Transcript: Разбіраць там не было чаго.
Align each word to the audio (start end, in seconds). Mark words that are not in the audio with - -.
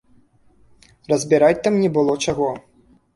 Разбіраць 1.11 1.59
там 1.67 1.77
не 1.83 1.89
было 1.99 2.17
чаго. 2.29 2.49